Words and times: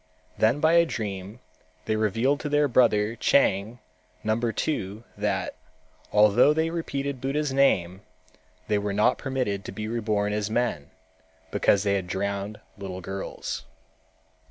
Then 0.35 0.59
by 0.59 0.73
a 0.73 0.85
dream 0.87 1.41
they 1.85 1.95
revealed 1.95 2.39
to 2.39 2.49
their 2.49 2.67
brother 2.67 3.15
Chang 3.15 3.77
number 4.23 4.51
two 4.51 5.03
that, 5.15 5.53
although 6.11 6.55
they 6.55 6.71
repeated 6.71 7.21
Buddha's 7.21 7.53
name, 7.53 8.01
they 8.67 8.79
were 8.79 8.93
not 8.93 9.19
permitted 9.19 9.63
to 9.65 9.71
be 9.71 9.87
reborn 9.87 10.33
as 10.33 10.49
men, 10.49 10.89
because 11.51 11.83
they 11.83 11.93
had 11.93 12.07
drowned 12.07 12.59
little 12.79 13.01
girls. 13.01 13.63